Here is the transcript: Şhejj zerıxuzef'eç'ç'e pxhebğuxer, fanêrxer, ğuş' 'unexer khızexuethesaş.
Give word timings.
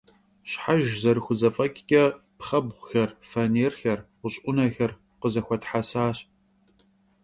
Şhejj 0.51 0.87
zerıxuzef'eç'ç'e 1.01 2.03
pxhebğuxer, 2.39 3.09
fanêrxer, 3.29 3.99
ğuş' 4.19 4.41
'unexer 4.43 4.91
khızexuethesaş. 5.19 6.17